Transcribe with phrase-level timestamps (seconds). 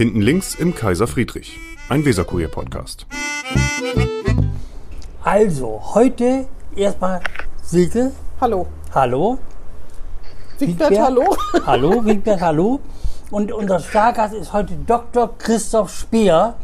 [0.00, 3.06] Hinten links im Kaiser Friedrich, ein Weserkurier-Podcast.
[5.22, 7.20] Also, heute erstmal
[7.62, 8.10] Silke.
[8.40, 8.66] Hallo.
[8.94, 9.36] Hallo.
[10.58, 11.36] Wigbert, hallo.
[11.66, 12.80] Hallo, Wigbert, hallo.
[13.30, 15.36] Und unser Stargast ist heute Dr.
[15.36, 16.54] Christoph Speer,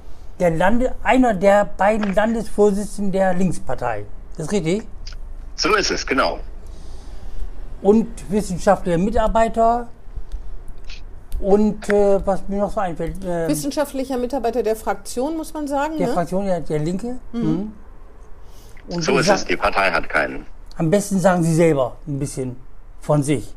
[0.40, 4.06] der Lande, einer der beiden Landesvorsitzenden der Linkspartei.
[4.38, 4.88] Das ist richtig?
[5.56, 6.40] So ist es, genau.
[7.82, 9.90] Und wissenschaftlicher Mitarbeiter.
[11.40, 15.98] Und äh, was mir noch so einfällt, äh, Wissenschaftlicher Mitarbeiter der Fraktion, muss man sagen.
[15.98, 16.12] der ne?
[16.14, 17.18] Fraktion der, der Linke.
[17.32, 17.72] Mhm.
[18.88, 19.44] Und So ist es.
[19.44, 20.46] Die Partei hat keinen.
[20.78, 22.56] Am besten sagen Sie selber ein bisschen
[23.00, 23.54] von sich.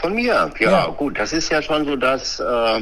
[0.00, 0.86] Von mir, ja, Ja.
[0.88, 1.18] gut.
[1.18, 2.80] Das ist ja schon so das, äh,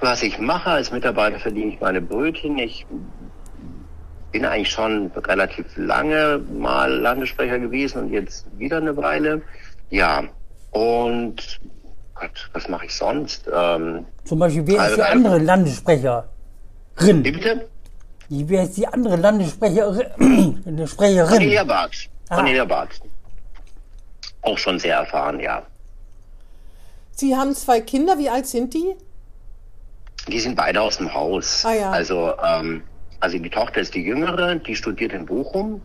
[0.00, 0.70] was ich mache.
[0.70, 2.58] Als Mitarbeiter verdiene ich meine Brötchen.
[2.58, 2.86] Ich
[4.32, 9.42] bin eigentlich schon relativ lange mal Landessprecher gewesen und jetzt wieder eine Weile.
[9.90, 10.24] Ja,
[10.72, 11.60] und
[12.18, 13.48] Gott, was mache ich sonst?
[13.52, 16.24] Ähm, Zum Beispiel, wer ist die andere Landessprecherin?
[16.98, 17.68] wie bitte?
[18.28, 20.86] Wer ist die andere Landessprecherin?
[20.86, 21.28] Sprecherin?
[21.28, 22.08] Cornelia Barth.
[22.28, 22.36] Ah.
[22.36, 23.00] Cornelia Barth.
[24.42, 25.62] Auch schon sehr erfahren, ja.
[27.12, 28.18] Sie haben zwei Kinder.
[28.18, 28.94] Wie alt sind die?
[30.28, 31.64] Die sind beide aus dem Haus.
[31.64, 31.90] Ah, ja.
[31.90, 32.82] Also, ähm,
[33.20, 35.80] also die Tochter ist die Jüngere, die studiert in Bochum.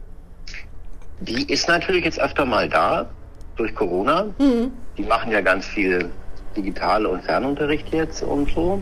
[1.19, 3.09] Die ist natürlich jetzt öfter mal da
[3.55, 4.25] durch Corona.
[4.39, 4.71] Mhm.
[4.97, 6.09] Die machen ja ganz viel
[6.55, 8.81] Digital- und Fernunterricht jetzt und so.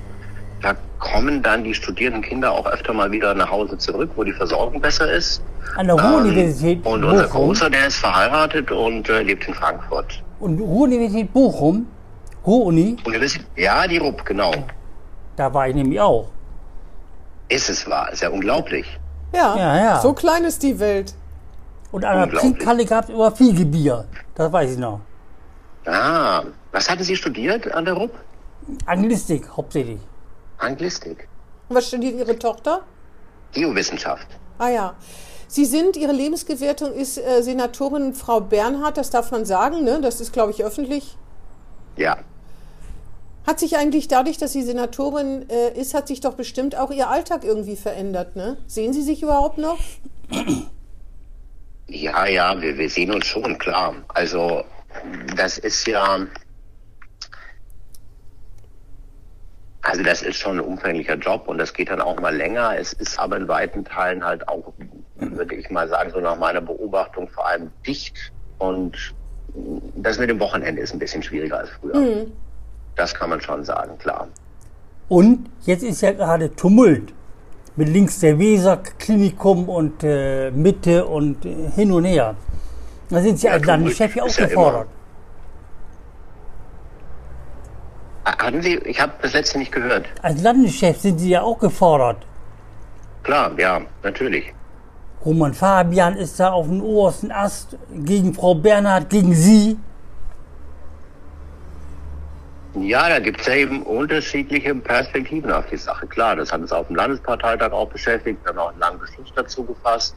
[0.61, 4.33] Da kommen dann die studierenden Kinder auch öfter mal wieder nach Hause zurück, wo die
[4.33, 5.41] Versorgung besser ist.
[5.75, 7.45] An der Ruhr-Universität Ähm, und unser Bochum.
[7.47, 10.21] Großer, der ist verheiratet und äh, lebt in Frankfurt.
[10.39, 11.87] Und Ruhr-Universität Bochum,
[12.45, 12.97] Ruhr-Uni,
[13.55, 14.51] ja, die RUB, genau.
[15.35, 16.27] da war ich nämlich auch.
[17.47, 18.85] Ist es wahr, ist ja unglaublich.
[19.33, 19.55] Ja.
[19.57, 19.99] Ja, ja.
[20.01, 21.13] So klein ist die Welt.
[21.91, 22.39] Und an der.
[22.39, 24.05] Trinkhalle gab es immer Fiegebier.
[24.35, 25.01] Das weiß ich noch.
[25.85, 28.11] Ah, was hatten Sie studiert an der RUB?
[28.85, 29.99] Anglistik hauptsächlich.
[30.57, 31.27] Anglistik.
[31.69, 32.83] Und was studiert Ihre Tochter?
[33.53, 34.27] Geowissenschaft.
[34.57, 34.95] Ah ja.
[35.47, 39.99] Sie sind, Ihre Lebensgefährtin ist äh, Senatorin Frau Bernhard, das darf man sagen, ne?
[40.01, 41.17] Das ist, glaube ich, öffentlich.
[41.97, 42.19] Ja.
[43.47, 47.09] Hat sich eigentlich dadurch, dass sie Senatorin äh, ist, hat sich doch bestimmt auch ihr
[47.09, 48.57] Alltag irgendwie verändert, ne?
[48.67, 49.79] Sehen Sie sich überhaupt noch?
[51.87, 53.95] Ja, ja, wir, wir sehen uns schon, klar.
[54.09, 54.63] Also,
[55.35, 56.27] das ist ja.
[59.81, 62.77] Also, das ist schon ein umfänglicher Job und das geht dann auch mal länger.
[62.77, 64.73] Es ist aber in weiten Teilen halt auch,
[65.15, 69.13] würde ich mal sagen, so nach meiner Beobachtung vor allem dicht und
[69.95, 72.25] das mit dem Wochenende ist ein bisschen schwieriger als früher.
[72.95, 74.27] Das kann man schon sagen, klar.
[75.07, 77.13] Und jetzt ist ja gerade Tumult.
[77.75, 82.35] Mit links der Weser, Klinikum und äh, Mitte und äh, hin und her.
[83.09, 84.87] Da sind Sie Ja, als Landeschef ja auch ist ja gefordert.
[88.37, 90.05] Hatten Sie, ich habe das letzte nicht gehört.
[90.21, 92.25] Als Landeschef sind Sie ja auch gefordert.
[93.23, 94.53] Klar, ja, natürlich.
[95.25, 99.77] Roman Fabian ist da auf dem obersten Ast gegen Frau Bernhard, gegen Sie.
[102.75, 106.07] Ja, da gibt's ja eben unterschiedliche Perspektiven auf die Sache.
[106.07, 109.65] Klar, das hat uns auf dem Landesparteitag auch beschäftigt, dann auch einen langen Beschluss dazu
[109.65, 110.15] gefasst.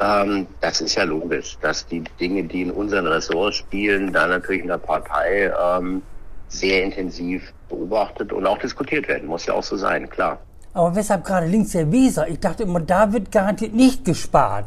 [0.00, 4.62] Ähm, das ist ja logisch, dass die Dinge, die in unseren Ressorts spielen, dann natürlich
[4.62, 6.02] in der Partei ähm,
[6.50, 9.28] sehr intensiv beobachtet und auch diskutiert werden.
[9.28, 10.38] Muss ja auch so sein, klar.
[10.74, 12.28] Aber weshalb gerade links der Weser?
[12.28, 14.66] Ich dachte immer, da wird garantiert nicht gespart.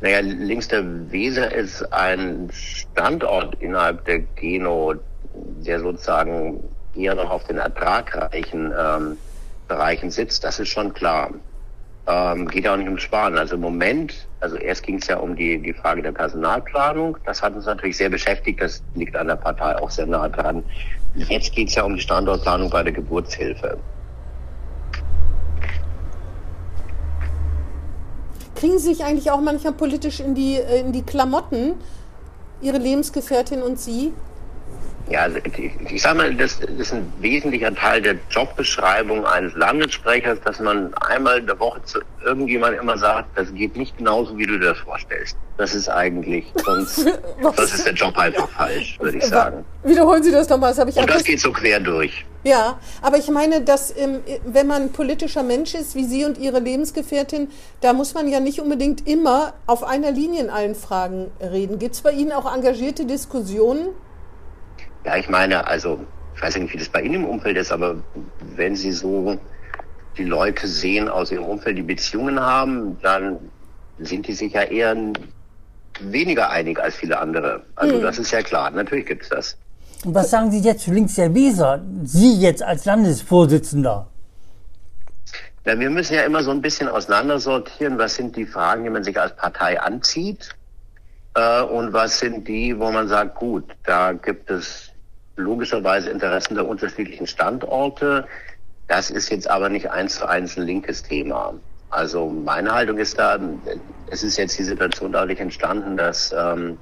[0.00, 4.94] Naja, links der Weser ist ein Standort innerhalb der Geno,
[5.64, 6.62] der sozusagen
[6.94, 9.16] eher noch auf den ertragreichen ähm,
[9.68, 10.42] Bereichen sitzt.
[10.42, 11.30] Das ist schon klar.
[12.06, 13.38] Ähm, geht ja auch nicht um Sparen.
[13.38, 17.16] Also im Moment, also erst ging es ja um die, die Frage der Personalplanung.
[17.24, 18.60] Das hat uns natürlich sehr beschäftigt.
[18.60, 20.64] Das liegt an der Partei auch sehr nah dran.
[21.14, 23.78] Jetzt geht es ja um die Standortplanung bei der Geburtshilfe.
[28.56, 31.74] Kriegen Sie sich eigentlich auch manchmal politisch in die, äh, in die Klamotten,
[32.60, 34.12] Ihre Lebensgefährtin und Sie?
[35.12, 35.36] Ja, also
[35.90, 41.40] ich, sag mal, das, ist ein wesentlicher Teil der Jobbeschreibung eines Landessprechers, dass man einmal
[41.40, 44.78] in der Woche zu irgendjemandem immer sagt, das geht nicht genauso, wie du dir das
[44.78, 45.36] vorstellst.
[45.58, 46.96] Das ist eigentlich, sonst,
[47.42, 49.66] sonst ist der Job einfach falsch, würde ich sagen.
[49.82, 52.24] Wiederholen Sie das nochmal, das habe ich Und das geht so quer durch.
[52.44, 53.94] Ja, aber ich meine, dass
[54.46, 57.48] wenn man politischer Mensch ist, wie Sie und Ihre Lebensgefährtin,
[57.82, 61.78] da muss man ja nicht unbedingt immer auf einer Linie in allen Fragen reden.
[61.78, 63.88] Gibt es bei Ihnen auch engagierte Diskussionen?
[65.04, 66.00] Ja, ich meine, also,
[66.34, 67.96] ich weiß nicht, wie das bei Ihnen im Umfeld ist, aber
[68.56, 69.38] wenn Sie so
[70.16, 73.38] die Leute sehen aus Ihrem Umfeld, die Beziehungen haben, dann
[73.98, 74.96] sind die sich ja eher
[76.00, 77.64] weniger einig als viele andere.
[77.76, 79.56] Also das ist ja klar, natürlich gibt's das.
[80.04, 81.80] Und was sagen Sie jetzt zu links der Weser?
[82.04, 84.08] Sie jetzt als Landesvorsitzender?
[85.64, 89.04] Na, wir müssen ja immer so ein bisschen auseinandersortieren, was sind die Fragen, die man
[89.04, 90.56] sich als Partei anzieht
[91.34, 94.91] äh, und was sind die, wo man sagt, gut, da gibt es
[95.36, 98.26] logischerweise Interessen der unterschiedlichen Standorte.
[98.88, 101.54] Das ist jetzt aber nicht eins zu eins ein linkes Thema.
[101.90, 103.38] Also meine Haltung ist da,
[104.10, 106.78] es ist jetzt die Situation dadurch entstanden, dass, ähm,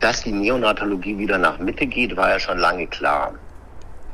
[0.00, 3.34] dass die Neonatologie wieder nach Mitte geht, war ja schon lange klar.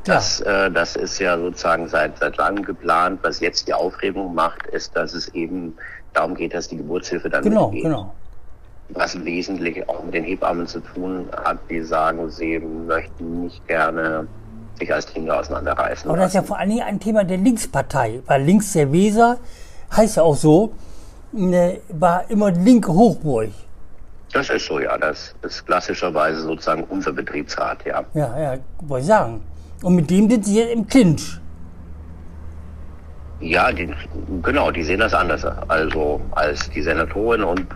[0.04, 3.18] Das, äh, das ist ja sozusagen seit, seit langem geplant.
[3.22, 5.76] Was jetzt die Aufregung macht, ist, dass es eben
[6.12, 7.84] darum geht, dass die Geburtshilfe dann Genau, mitgeht.
[7.84, 8.14] genau.
[8.90, 14.26] Was wesentlich auch mit den Hebammen zu tun hat, die sagen, sie möchten nicht gerne
[14.78, 16.08] sich als Kinder auseinanderreißen.
[16.08, 19.38] Aber das ist ja vor allen Dingen ein Thema der Linkspartei, weil links der Weser
[19.94, 20.72] heißt ja auch so,
[21.32, 23.50] ne, war immer linke Hochburg.
[24.32, 24.96] Das ist so, ja.
[24.98, 28.04] Das ist klassischerweise sozusagen unser Betriebsrat, ja.
[28.14, 29.40] Ja, ja, wollte ich sagen.
[29.82, 31.40] Und mit dem sind sie jetzt im Clinch.
[33.40, 33.92] Ja, die,
[34.42, 37.66] genau, die sehen das anders, also als die Senatorin und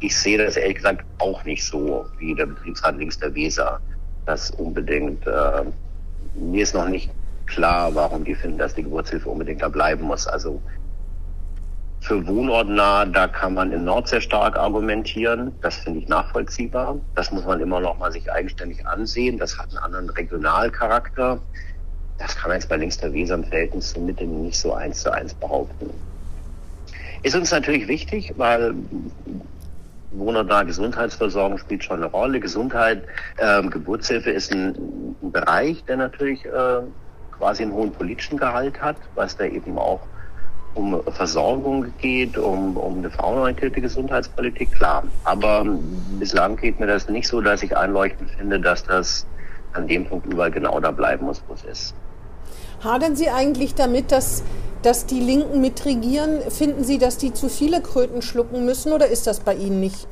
[0.00, 3.80] ich sehe das ehrlich gesagt auch nicht so wie der Betriebsrat links der Weser.
[4.26, 5.64] Das unbedingt, äh,
[6.34, 7.10] mir ist noch nicht
[7.46, 10.26] klar, warum die finden, dass die Geburtshilfe unbedingt da bleiben muss.
[10.26, 10.60] Also
[12.00, 15.52] für wohnortnah, da kann man in Nord sehr stark argumentieren.
[15.62, 16.98] Das finde ich nachvollziehbar.
[17.14, 19.38] Das muss man immer noch mal sich eigenständig ansehen.
[19.38, 21.38] Das hat einen anderen Regionalcharakter.
[22.18, 25.02] Das kann man jetzt bei links der Weser im Verhältnis zur Mitte nicht so eins
[25.02, 25.90] zu eins behaupten.
[27.22, 28.74] Ist uns natürlich wichtig, weil
[30.16, 32.40] wohnortnahe Gesundheitsversorgung spielt schon eine Rolle.
[32.40, 33.02] Gesundheit,
[33.38, 36.80] ähm, Geburtshilfe ist ein, ein Bereich, der natürlich äh,
[37.36, 40.00] quasi einen hohen politischen Gehalt hat, was da eben auch
[40.74, 45.04] um Versorgung geht, um, um eine frauenorientierte Gesundheitspolitik, klar.
[45.22, 45.64] Aber
[46.18, 49.26] bislang geht mir das nicht so, dass ich einleuchtend finde, dass das
[49.72, 51.94] an dem Punkt überall genau da bleiben muss, wo es ist.
[52.84, 54.42] Hadern Sie eigentlich damit, dass,
[54.82, 56.42] dass die Linken mitregieren?
[56.50, 60.06] Finden Sie, dass die zu viele Kröten schlucken müssen oder ist das bei Ihnen nicht?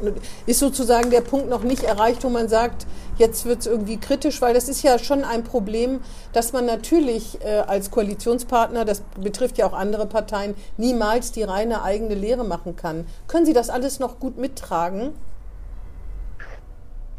[0.46, 2.86] Ist sozusagen der Punkt noch nicht erreicht, wo man sagt,
[3.18, 6.00] jetzt wird es irgendwie kritisch, weil das ist ja schon ein Problem,
[6.32, 11.82] dass man natürlich äh, als Koalitionspartner, das betrifft ja auch andere Parteien, niemals die reine
[11.82, 13.06] eigene Lehre machen kann.
[13.28, 15.10] Können Sie das alles noch gut mittragen?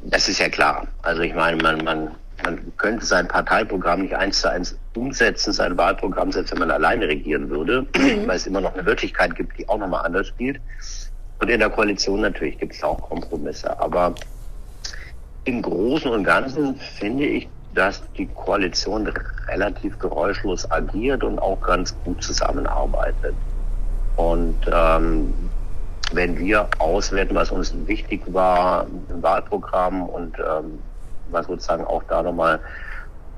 [0.01, 0.87] Das ist ja klar.
[1.03, 5.77] Also ich meine, man, man, man könnte sein Parteiprogramm nicht eins zu eins umsetzen, sein
[5.77, 7.85] Wahlprogramm, selbst wenn man alleine regieren würde,
[8.25, 10.59] weil es immer noch eine Wirklichkeit gibt, die auch nochmal anders spielt.
[11.39, 13.79] Und in der Koalition natürlich gibt es auch Kompromisse.
[13.79, 14.13] Aber
[15.45, 19.11] im Großen und Ganzen finde ich, dass die Koalition
[19.47, 23.35] relativ geräuschlos agiert und auch ganz gut zusammenarbeitet.
[24.15, 25.33] Und ähm,
[26.13, 30.79] wenn wir auswerten, was uns wichtig war im Wahlprogramm und ähm,
[31.33, 32.59] was sozusagen auch da nochmal,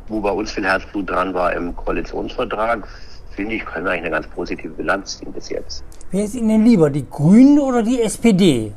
[0.08, 2.88] wo bei uns viel Herzblut dran war im Koalitionsvertrag,
[3.32, 5.84] finde ich, können wir eigentlich eine ganz positive Bilanz ziehen bis jetzt.
[6.12, 8.74] Wer ist Ihnen lieber, die Grünen oder die SPD?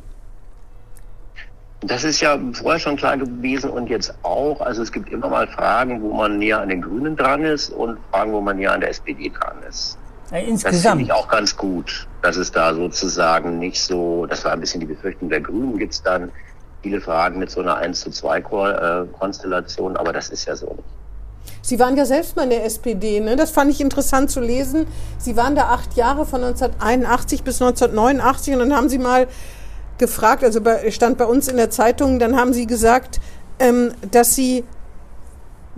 [1.82, 4.60] Das ist ja vorher schon klar gewesen und jetzt auch.
[4.60, 7.98] Also es gibt immer mal Fragen, wo man näher an den Grünen dran ist und
[8.10, 9.96] Fragen, wo man näher an der SPD dran ist.
[10.32, 11.02] Äh, Das finde insgesamt.
[11.02, 14.86] ich auch ganz gut, dass es da sozusagen nicht so, das war ein bisschen die
[14.86, 16.32] Befürchtung der Grünen, gibt es dann
[16.82, 20.56] viele Fragen mit so einer 1 zu 2 Ko- äh, Konstellation, aber das ist ja
[20.56, 20.84] so nicht.
[21.62, 23.36] Sie waren ja selbst mal in der SPD, ne?
[23.36, 24.86] Das fand ich interessant zu lesen.
[25.18, 29.26] Sie waren da acht Jahre von 1981 bis 1989 und dann haben Sie mal
[29.98, 33.20] gefragt, also bei, stand bei uns in der Zeitung, dann haben Sie gesagt,
[33.58, 34.64] ähm, dass Sie,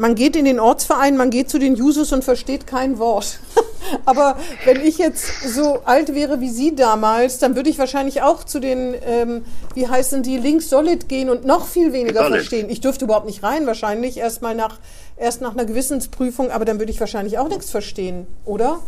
[0.01, 3.39] man geht in den Ortsverein, man geht zu den Jusos und versteht kein Wort.
[4.07, 8.45] Aber wenn ich jetzt so alt wäre wie Sie damals, dann würde ich wahrscheinlich auch
[8.45, 12.37] zu den, ähm, wie heißen die, Links Solid gehen und noch viel weniger Solid.
[12.37, 12.71] verstehen.
[12.71, 14.79] Ich dürfte überhaupt nicht rein, wahrscheinlich erst mal nach,
[15.19, 18.79] erst nach einer Gewissensprüfung, aber dann würde ich wahrscheinlich auch nichts verstehen, oder?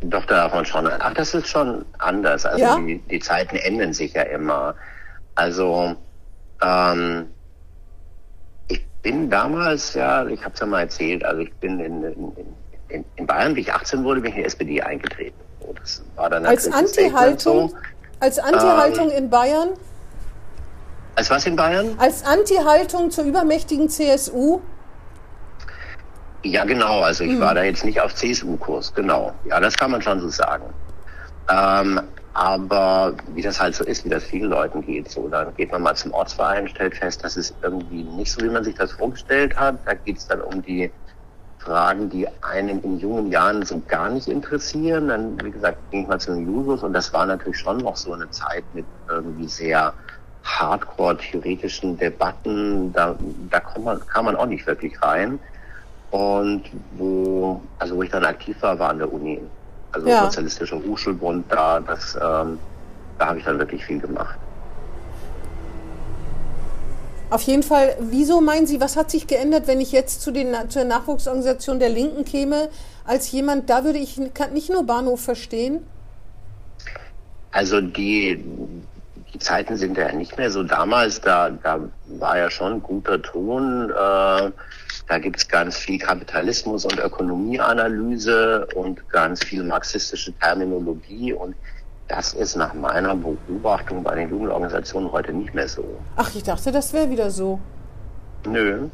[0.00, 0.88] Doch, da darf man schon.
[0.98, 2.44] Ach, das ist schon anders.
[2.44, 2.76] Also Ja?
[2.76, 4.74] die, die Zeiten ändern sich ja immer.
[5.36, 5.94] Also
[6.60, 7.26] ähm,
[9.02, 12.32] bin damals, ja, ich habe es ja mal erzählt, also ich bin in, in,
[12.88, 15.38] in, in Bayern, wie ich 18 wurde, bin ich in die SPD eingetreten.
[15.80, 17.76] Das war dann Als Anti-Haltung, So.
[18.20, 19.70] als Anti-Haltung in Bayern,
[21.16, 21.94] Als was in Bayern?
[21.98, 24.60] als Anti-Haltung zur übermächtigen CSU.
[26.44, 27.02] Ja, genau.
[27.02, 29.32] Also ich war da jetzt nicht auf CSU-Kurs, genau.
[29.44, 30.64] Ja, das kann man schon so sagen.
[31.48, 32.00] Ähm,
[32.34, 35.82] aber wie das halt so ist, wie das vielen Leuten geht, so dann geht man
[35.82, 39.56] mal zum Ortsverein, stellt fest, das ist irgendwie nicht so, wie man sich das vorgestellt
[39.56, 39.76] hat.
[39.84, 40.90] Da geht es dann um die
[41.58, 45.08] Fragen, die einen in jungen Jahren so gar nicht interessieren.
[45.08, 47.96] Dann, wie gesagt, ging ich mal zu den Jusos und das war natürlich schon noch
[47.96, 49.92] so eine Zeit mit irgendwie sehr
[50.44, 53.14] hardcore-theoretischen Debatten, da,
[53.50, 55.38] da kam man, kam man auch nicht wirklich rein.
[56.10, 56.64] Und
[56.96, 59.40] wo, also wo ich dann aktiv war, war an der Uni.
[59.92, 60.24] Also Ja.
[60.24, 62.58] Sozialistischer Hochschulbund, da, das, ähm,
[63.18, 64.38] da habe ich dann wirklich viel gemacht.
[67.30, 70.54] Auf jeden Fall, wieso meinen Sie, was hat sich geändert, wenn ich jetzt zu den,
[70.68, 72.68] zur Nachwuchsorganisation der Linken käme,
[73.06, 74.18] als jemand, da würde ich
[74.52, 75.86] nicht nur Bahnhof verstehen?
[77.50, 78.44] Also die,
[79.32, 81.80] die Zeiten sind ja nicht mehr so damals, da, da
[82.18, 83.90] war ja schon guter Ton.
[83.90, 84.50] Äh,
[85.08, 91.54] da gibt's ganz viel Kapitalismus und Ökonomieanalyse und ganz viel marxistische Terminologie und
[92.08, 95.84] das ist nach meiner Beobachtung bei den Jugendorganisationen heute nicht mehr so.
[96.16, 97.58] Ach, ich dachte, das wäre wieder so.
[98.46, 98.88] Nö.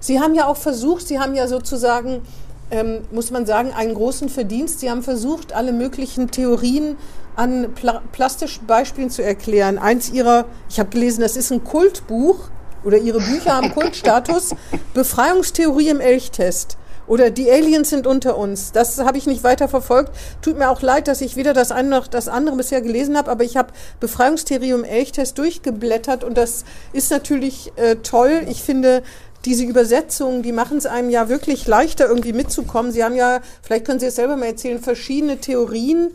[0.00, 2.22] Sie haben ja auch versucht, Sie haben ja sozusagen,
[2.70, 4.80] ähm, muss man sagen, einen großen Verdienst.
[4.80, 6.96] Sie haben versucht, alle möglichen Theorien
[7.34, 9.78] an pla plastischen Beispielen zu erklären.
[9.78, 12.50] Eins Ihrer, ich habe gelesen, das ist ein Kultbuch
[12.88, 14.54] oder Ihre Bücher haben Kultstatus.
[14.94, 16.78] Befreiungstheorie im Elchtest.
[17.06, 18.72] Oder die Aliens sind unter uns.
[18.72, 20.10] Das habe ich nicht weiter verfolgt.
[20.40, 23.30] Tut mir auch leid, dass ich weder das eine noch das andere bisher gelesen habe,
[23.30, 26.64] aber ich habe Befreiungstheorie im Elchtest durchgeblättert und das
[26.94, 28.46] ist natürlich äh, toll.
[28.48, 29.02] Ich finde,
[29.44, 32.90] diese Übersetzungen, die machen es einem ja wirklich leichter, irgendwie mitzukommen.
[32.90, 36.10] Sie haben ja, vielleicht können Sie es selber mal erzählen, verschiedene Theorien,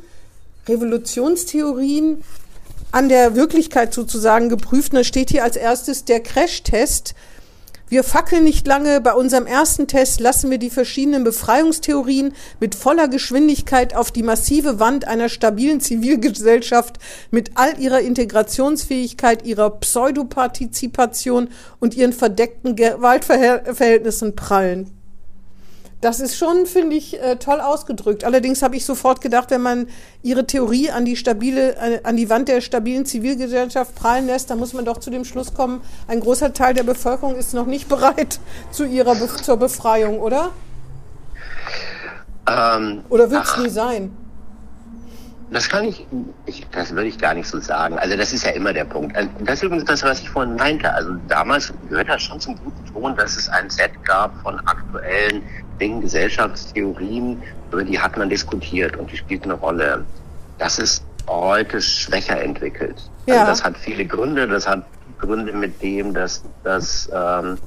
[0.67, 2.23] Revolutionstheorien
[2.93, 4.93] an der Wirklichkeit sozusagen geprüft.
[4.93, 7.15] Und da steht hier als erstes der Crashtest.
[7.89, 9.01] Wir fackeln nicht lange.
[9.01, 14.79] Bei unserem ersten Test lassen wir die verschiedenen Befreiungstheorien mit voller Geschwindigkeit auf die massive
[14.79, 17.00] Wand einer stabilen Zivilgesellschaft
[17.31, 25.02] mit all ihrer Integrationsfähigkeit, ihrer Pseudopartizipation und ihren verdeckten Gewaltverhältnissen prallen.
[26.03, 28.25] Das ist schon, finde ich, äh, toll ausgedrückt.
[28.25, 29.88] Allerdings habe ich sofort gedacht, wenn man
[30.22, 34.60] ihre Theorie an die stabile, äh, an die Wand der stabilen Zivilgesellschaft prallen lässt, dann
[34.60, 37.88] muss man doch zu dem Schluss kommen, ein großer Teil der Bevölkerung ist noch nicht
[37.88, 38.41] bereit
[38.72, 40.50] zu ihrer Be zur Befreiung, oder?
[42.50, 44.12] Ähm, Oder wird es nie sein?
[45.53, 46.05] Das kann ich,
[46.48, 48.00] ich, das würde ich gar nicht so sagen.
[48.00, 49.15] Also das ist ja immer der Punkt.
[49.15, 50.91] Also Das ist übrigens das, was ich vorhin meinte.
[50.91, 55.43] Also damals gehört das schon zum guten Ton, dass es ein Set gab von aktuellen
[55.79, 57.41] Dingen, Gesellschaftstheorien,
[57.72, 60.03] über die hat man diskutiert und die spielten eine Rolle.
[60.57, 62.95] Das ist heute schwächer entwickelt.
[63.27, 63.41] Ja.
[63.41, 64.48] Also das hat viele Gründe.
[64.48, 64.83] Das hat
[65.19, 67.60] Gründe mit dem, dass, dass ähm,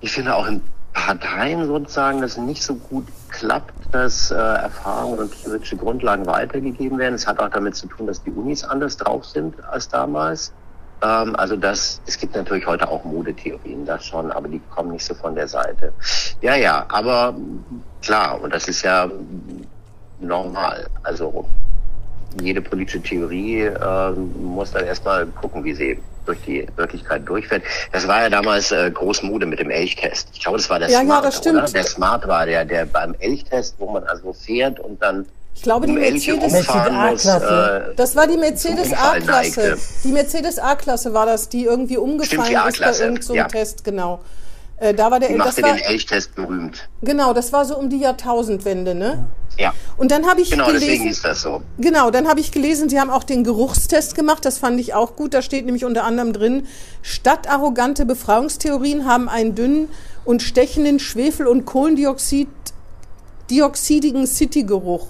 [0.00, 0.62] ich finde auch in
[0.94, 3.06] Parteien sozusagen das nicht so gut
[3.38, 7.14] klappt, dass äh, Erfahrungen und theoretische Grundlagen weitergegeben werden.
[7.14, 10.52] Es hat auch damit zu tun, dass die Unis anders drauf sind als damals.
[11.02, 15.04] Ähm, also das, es gibt natürlich heute auch Modetheorien, das schon, aber die kommen nicht
[15.04, 15.92] so von der Seite.
[16.40, 17.34] Ja, ja, aber
[18.00, 19.08] klar, und das ist ja
[20.18, 20.86] normal.
[21.02, 21.46] Also
[22.40, 27.62] jede politische Theorie ähm, muss dann erstmal gucken, wie sie durch die Wirklichkeit durchfährt.
[27.92, 30.28] Das war ja damals äh, Großmode mit dem Elchtest.
[30.32, 31.58] Ich glaube, das war der Ja, ja, Smart, das stimmt.
[31.58, 31.70] oder?
[31.70, 35.86] Der Smart war der, der beim Elchtest, wo man also fährt und dann Ich glaube,
[35.86, 36.68] die um Mercedes, muss.
[36.68, 37.86] A-Klasse.
[37.92, 39.78] Äh, das war die Mercedes A-Klasse.
[40.04, 43.48] Die Mercedes A-Klasse war das, die irgendwie umgefallen die ist bei irgendeinem so einem ja.
[43.48, 44.20] Test, genau.
[44.78, 46.88] Äh, da war der, die das machte war, den Elchtest berühmt.
[47.02, 49.26] genau, das war so um die Jahrtausendwende, ne?
[49.58, 51.62] Ja, Und dann habe ich genau, deswegen gelesen, ist das so.
[51.78, 54.44] Genau, dann habe ich gelesen, Sie haben auch den Geruchstest gemacht.
[54.44, 55.32] Das fand ich auch gut.
[55.32, 56.66] Da steht nämlich unter anderem drin,
[57.00, 59.88] stadtarrogante Befreiungstheorien haben einen dünnen
[60.26, 62.48] und stechenden Schwefel- und Kohlendioxid
[63.48, 65.06] dioxidigen Citygeruch.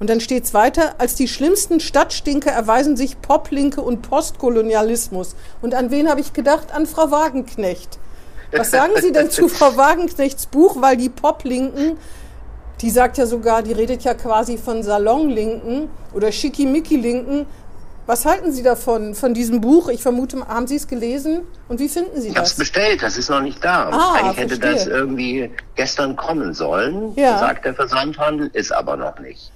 [0.00, 5.36] Und dann steht's weiter, als die schlimmsten Stadtstinker erweisen sich Poplinke und Postkolonialismus.
[5.62, 6.72] Und an wen habe ich gedacht?
[6.72, 8.00] An Frau Wagenknecht.
[8.56, 10.76] Was sagen Sie denn zu Frau Wagenknechts Buch?
[10.80, 11.98] Weil die Poplinken
[12.80, 17.46] die sagt ja sogar, die redet ja quasi von Salonlinken oder Schickimicki-Linken.
[18.06, 19.88] Was halten Sie davon, von diesem Buch?
[19.88, 21.42] Ich vermute, haben Sie es gelesen?
[21.68, 22.58] Und wie finden Sie Ich habe es das?
[22.58, 23.88] bestellt, das ist noch nicht da.
[23.90, 24.72] Ah, Eigentlich hätte verstehe.
[24.74, 27.38] das irgendwie gestern kommen sollen, Ja.
[27.38, 29.50] sagt der Versandhandel, ist aber noch nicht.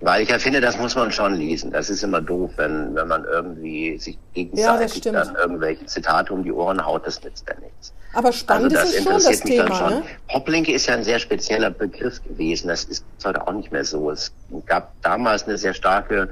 [0.00, 1.70] Weil ich ja finde, das muss man schon lesen.
[1.70, 5.16] Das ist immer doof, wenn, wenn man irgendwie sich Ja, das gegenseitig stimmt.
[5.16, 7.92] dann irgendwelche Zitate um die Ohren haut, das nützt ja nichts.
[8.14, 9.78] Aber spannend also das ist es schon, das interessiert mich dann Thema.
[9.78, 9.98] schon.
[10.00, 10.04] Ne?
[10.28, 12.68] Poplinke ist ja ein sehr spezieller Begriff gewesen.
[12.68, 14.10] Das ist heute auch nicht mehr so.
[14.10, 14.32] Es
[14.66, 16.28] gab damals eine sehr starke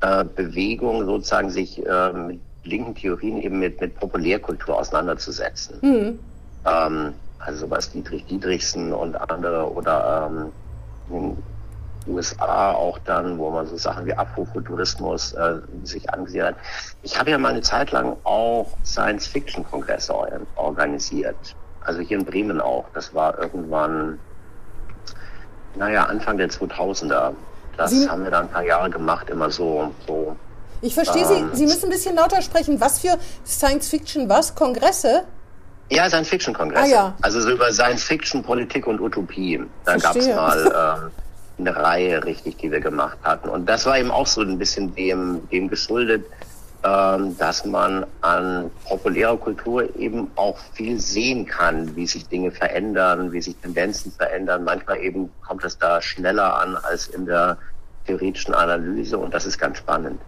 [0.00, 5.80] äh, Bewegung, sozusagen sich äh, mit linken Theorien eben mit, mit Populärkultur auseinanderzusetzen.
[5.80, 6.18] Hm.
[6.66, 10.30] Ähm, also sowas Dietrich Dietrichsen und andere oder
[11.10, 11.36] ähm,
[12.06, 16.54] USA auch dann, wo man so Sachen wie Afrofuturismus äh, sich angesehen hat.
[17.02, 21.36] Ich habe ja mal eine Zeit lang auch Science-Fiction-Kongresse or organisiert.
[21.82, 22.84] Also hier in Bremen auch.
[22.94, 24.18] Das war irgendwann,
[25.76, 27.32] naja, Anfang der 2000er.
[27.76, 30.36] Das Sie- haben wir dann ein paar Jahre gemacht, immer so, so
[30.82, 32.80] Ich verstehe Ähm, Sie, Sie müssen ein bisschen lauter sprechen.
[32.80, 33.16] Was für
[33.46, 34.54] Science Fiction, was?
[34.54, 35.24] Kongresse?
[35.90, 36.84] Ja, Science-Fiction-Kongresse.
[36.84, 37.14] Ah, ja.
[37.22, 39.62] Also so über Science-Fiction, Politik und Utopie.
[39.84, 41.10] Da gab es mal
[41.60, 43.48] eine Reihe, richtig, die wir gemacht hatten.
[43.48, 46.24] Und das war eben auch so ein bisschen dem, dem geschuldet,
[46.82, 53.32] ähm, dass man an populärer Kultur eben auch viel sehen kann, wie sich Dinge verändern,
[53.32, 54.64] wie sich Tendenzen verändern.
[54.64, 57.58] Manchmal eben kommt es da schneller an als in der
[58.06, 60.20] theoretischen Analyse und das ist ganz spannend.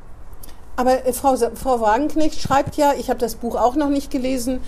[0.76, 4.60] Aber äh, Frau, Frau Wagenknecht schreibt ja, ich habe das Buch auch noch nicht gelesen,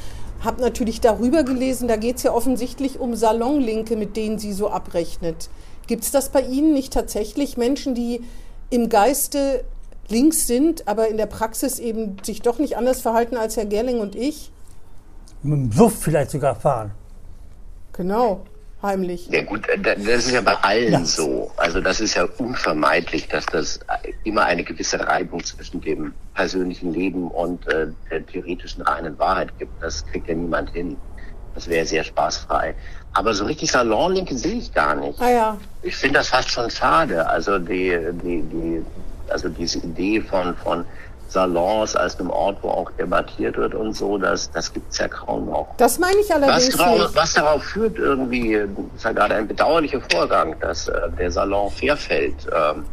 [0.42, 4.71] habe natürlich darüber gelesen, da geht es ja offensichtlich um Salonlinke, mit denen sie so
[4.71, 5.49] abrechnet.
[5.87, 8.23] Gibt es das bei Ihnen nicht tatsächlich Menschen, die
[8.71, 9.64] im Geiste
[10.09, 14.00] links sind, aber in der Praxis eben sich doch nicht anders verhalten als Herr Gerling
[14.00, 14.50] und ich?
[15.43, 16.91] Mit dem Suff vielleicht sogar fahren.
[17.93, 18.43] Genau,
[18.83, 19.29] heimlich.
[19.31, 21.05] Ja gut, äh, da- das ist ja bei allen Ja.
[21.05, 21.50] so.
[21.57, 23.81] Also das ist ja unvermeidlich, dass das
[24.25, 29.83] immer eine gewisse Reibung zwischen dem persönlichen Leben und äh, der theoretischen reinen Wahrheit gibt.
[29.83, 30.97] Das kriegt ja niemand hin.
[31.55, 32.75] Das wäre sehr spaßfrei.
[33.14, 35.21] Aber so richtig Salonlinke sehe ich gar nicht.
[35.21, 37.26] Ah ja, Ich finde das fast schon schade.
[37.28, 38.85] Also die, die, die,
[39.28, 40.85] also diese Idee von, von
[41.28, 45.47] Salons als einem Ort, wo auch debattiert wird und so, das, das gibt's ja kaum
[45.47, 45.68] noch.
[45.78, 47.16] das meine ich Was, allerdings darauf, nicht.
[47.16, 52.35] was darauf führt, irgendwie, ist ja gerade ein bedauerlicher Vorgang, dass äh, der Salon Fairfeld
[52.52, 52.85] ähm,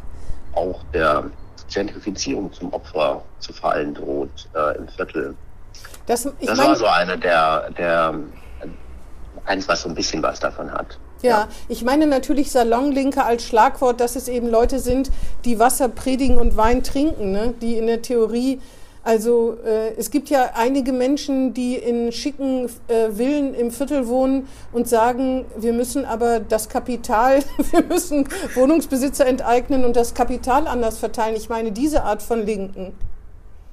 [0.54, 1.26] auch der
[1.74, 5.36] Gentrifizierung zum Opfer zu fallen droht äh, im Viertel.
[6.06, 8.18] Das, ich Das meine, war so eine der, der äh,
[9.46, 10.98] eins, was so ein bisschen was davon hat.
[11.22, 15.12] Ja, ich meine natürlich Salonlinke als Schlagwort, dass es eben Leute sind,
[15.46, 17.54] die Wasser predigen und Wein trinken, ne?
[17.62, 18.60] die in der Theorie,
[19.04, 24.48] also äh, es gibt ja einige Menschen, die in schicken äh, Villen im Viertel wohnen
[24.72, 27.40] und sagen, wir müssen aber das Kapital,
[27.72, 31.36] wir müssen Wohnungsbesitzer enteignen und das Kapital anders verteilen.
[31.36, 32.94] Ich meine diese Art von Linken.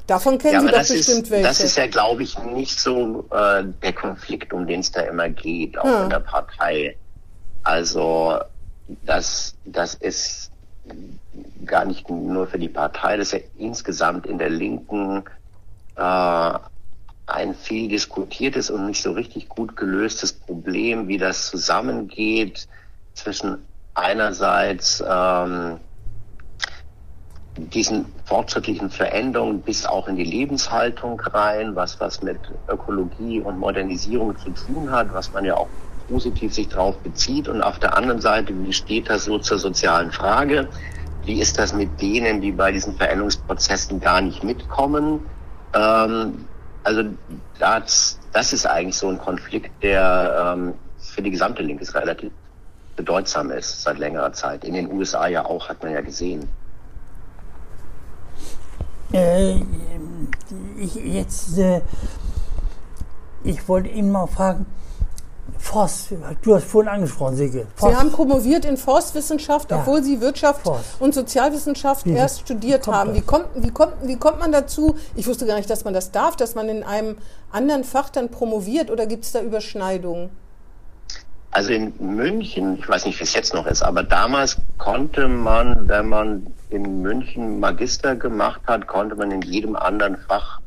[0.09, 1.47] Davon kennen Ja, Sie doch das bestimmt ist, welche.
[1.47, 5.29] das ist ja, glaube ich, nicht so äh, der Konflikt, um den es da immer
[5.29, 6.05] geht, auch Ja.
[6.05, 6.97] in der Partei.
[7.63, 8.39] Also
[9.05, 10.51] das, das ist
[11.67, 15.25] gar nicht nur für die Partei, das ist ja insgesamt in der Linken
[15.97, 16.59] äh,
[17.27, 22.67] ein viel diskutiertes und nicht so richtig gut gelöstes Problem, wie das zusammengeht
[23.13, 23.59] zwischen
[23.93, 25.79] einerseits ähm,
[27.59, 34.37] diesen fortschrittlichen Veränderungen bis auch in die Lebenshaltung rein, was was mit Ökologie und Modernisierung
[34.39, 35.69] zu tun hat, was man ja auch
[36.09, 40.11] positiv sich drauf bezieht und auf der anderen Seite, wie steht das so zur sozialen
[40.11, 40.69] Frage?
[41.25, 45.21] Wie ist das mit denen, die bei diesen Veränderungsprozessen gar nicht mitkommen?
[45.75, 46.47] Ähm,
[46.85, 47.03] also
[47.59, 52.33] das, das ist eigentlich so ein Konflikt, der ähm, für die gesamte Linke relativ
[52.97, 54.65] bedeutsam ist seit längerer Zeit.
[54.65, 56.49] In den USA ja auch, hat man ja gesehen.
[59.13, 59.57] Äh,
[60.79, 61.81] ich jetzt, äh,
[63.45, 64.67] ich wollte ihn mal fragen,
[65.59, 66.11] Forst,
[66.43, 67.61] du hast vorhin angesprochen, Silke.
[67.61, 69.79] Sie Forst, haben promoviert in Forstwissenschaft, Ja.
[69.79, 71.01] obwohl Sie Wirtschaft Forst.
[71.01, 73.15] und Sozialwissenschaft Wie- erst studiert wie haben.
[73.15, 74.95] Wie kommt, wie, kommt, wie kommt man dazu?
[75.17, 77.17] Ich wusste gar nicht, dass man das darf, dass man in einem
[77.51, 80.31] anderen Fach dann promoviert oder gibt es da Überschneidungen?
[81.59, 85.89] Also in München, ich weiß nicht, wie es jetzt noch ist, aber damals konnte man,
[85.89, 90.61] wenn man in München Magister gemacht hat, konnte man in jedem anderen Fach,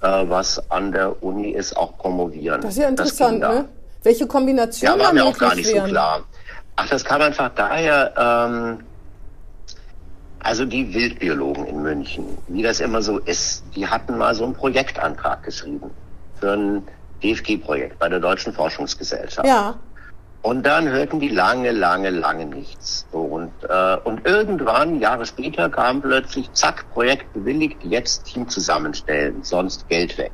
[0.00, 2.60] äh, was an der Uni ist, auch promovieren.
[2.60, 3.64] Das ist ja interessant, ne?
[4.04, 5.88] Welche Kombination Ja, war mir auch gar nicht so wären?
[5.90, 6.22] klar.
[6.76, 8.84] Ach, das kam einfach daher, ähm,
[10.38, 14.54] also die Wildbiologen in München, wie das immer so ist, die hatten mal so einen
[14.54, 15.90] Projektantrag geschrieben
[16.38, 16.86] für ein
[17.24, 19.44] DFG-Projekt bei der Deutschen Forschungsgesellschaft.
[19.44, 19.74] Ja,
[20.42, 23.06] Und dann hörten die lange, lange, lange nichts.
[23.12, 29.88] Und, äh, und irgendwann, Jahre später, kam plötzlich, zack, Projekt bewilligt, jetzt Team zusammenstellen, sonst
[29.88, 30.30] Geld weg.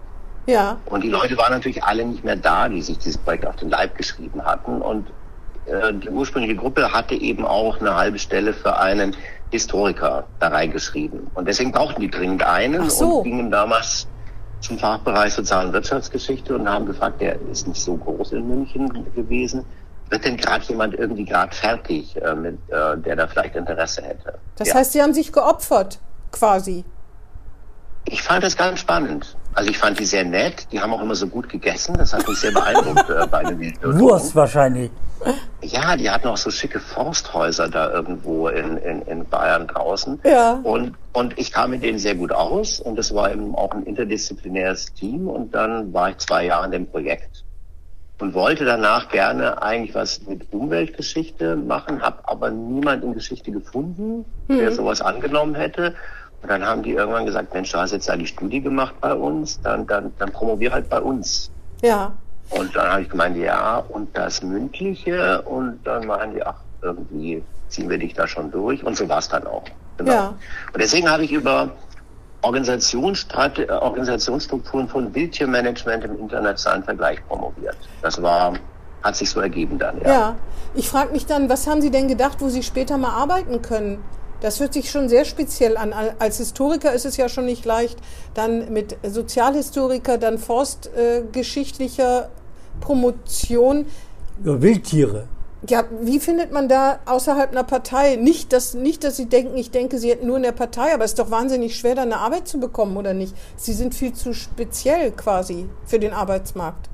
[0.46, 3.56] ja, Und die Leute waren natürlich alle nicht mehr da, die sich dieses Projekt auf
[3.56, 4.82] den Leib geschrieben hatten.
[4.82, 5.08] Und
[5.66, 9.16] äh, die ursprüngliche Gruppe hatte eben auch eine halbe Stelle für einen
[9.50, 11.30] Historiker da reingeschrieben.
[11.34, 13.18] Und deswegen brauchten die dringend einen so.
[13.18, 14.06] und gingen damals
[14.60, 19.06] zum Fachbereich Sozial- und Wirtschaftsgeschichte und haben gefragt, der ist nicht so groß in München
[19.14, 19.64] gewesen.
[20.14, 24.38] Wird denn gerade jemand irgendwie gerade fertig, äh, mit, äh, der da vielleicht Interesse hätte?
[24.54, 24.74] das Ja.
[24.76, 25.98] heißt, Sie haben sich geopfert,
[26.30, 26.84] quasi.
[28.04, 29.36] Ich fand das ganz spannend.
[29.54, 30.68] Also ich fand die sehr nett.
[30.70, 31.96] Die haben auch immer so gut gegessen.
[31.98, 34.00] Das hat mich sehr beeindruckt äh, bei den Wildbiologen.
[34.02, 34.92] Wurst wahrscheinlich.
[35.62, 40.20] Ja, die hatten auch so schicke Forsthäuser da irgendwo in, in, in Bayern draußen.
[40.22, 40.60] Ja.
[40.62, 42.78] Und, und ich kam mit denen sehr gut aus.
[42.78, 45.26] Und es war eben auch ein interdisziplinäres Team.
[45.26, 47.43] Und dann war ich zwei Jahre in dem Projekt.
[48.20, 54.24] Und wollte danach gerne eigentlich was mit Umweltgeschichte machen, habe aber niemand in Geschichte gefunden,
[54.48, 55.94] der sowas angenommen hätte.
[56.40, 59.12] Und dann haben die irgendwann gesagt, Mensch, du hast jetzt da die Studie gemacht bei
[59.12, 61.50] uns, dann, dann, dann promovier halt bei uns.
[61.82, 62.12] Ja.
[62.50, 65.42] Und dann habe ich gemeint, ja, und das Mündliche.
[65.42, 68.84] Und dann meinen die, ach, irgendwie ziehen wir dich da schon durch.
[68.84, 69.64] Und so war es dann auch.
[69.96, 70.12] Genau.
[70.12, 70.28] Ja.
[70.72, 71.70] Und deswegen habe ich über
[72.44, 77.76] Organisationsstrukturen von Wildtiermanagement im internationalen Vergleich promoviert.
[78.02, 78.54] Das war,
[79.02, 80.08] hat sich so ergeben dann, ja.
[80.12, 80.36] Ja.
[80.74, 84.02] Ich frage mich dann, was haben Sie denn gedacht, wo Sie später mal arbeiten können?
[84.40, 85.92] Das hört sich schon sehr speziell an.
[85.92, 87.98] Al- Als Historiker ist es ja schon nicht leicht,
[88.34, 92.28] dann mit Sozialhistoriker, dann forstgeschichtlicher
[92.80, 93.86] Promotion.
[94.44, 95.28] Ja, Wildtiere.
[95.66, 98.16] Ja, wie findet man da außerhalb einer Partei?
[98.16, 101.04] Nicht, dass, nicht, dass Sie denken, ich denke, Sie hätten nur in der Partei, aber
[101.04, 103.34] es ist doch wahnsinnig schwer, da eine Arbeit zu bekommen, oder nicht?
[103.56, 106.90] Sie sind viel zu speziell quasi für den Arbeitsmarkt.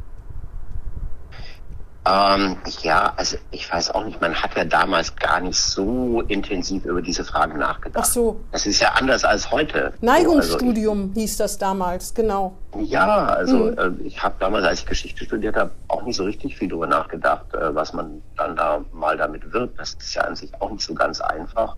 [2.06, 6.86] Ähm, ja, also ich weiß auch nicht, man hat ja damals gar nicht so intensiv
[6.86, 8.04] über diese Fragen nachgedacht.
[8.06, 8.40] Ach so.
[8.52, 9.92] Das ist ja anders als heute.
[10.00, 12.54] Neigungsstudium hieß das damals, genau.
[12.72, 16.16] Also ich, ja, also äh, ich habe damals, als ich Geschichte studiert habe, auch nicht
[16.16, 19.78] so richtig viel darüber nachgedacht, äh, was man dann da mal damit wird.
[19.78, 21.76] Das ist ja an sich auch nicht so ganz einfach.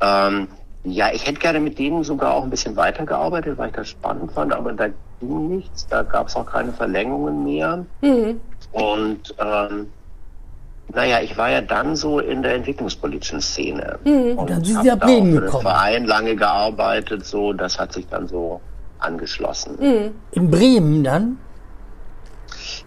[0.00, 0.48] Ähm,
[0.84, 4.32] ja, ich hätte gerne mit denen sogar auch ein bisschen weitergearbeitet, weil ich das spannend
[4.32, 4.88] fand, aber da
[5.20, 7.84] ging nichts, da gab es auch keine Verlängerungen mehr.
[8.74, 9.86] Und ähm,
[10.92, 13.98] naja, ich war ja dann so in der entwicklungspolitischen Szene.
[14.04, 15.62] Und dann sind Sie nach da auch Bremen für den gekommen.
[15.62, 18.60] Verein lange gearbeitet, so, das hat sich dann so
[18.98, 20.12] angeschlossen.
[20.32, 21.38] In Bremen dann?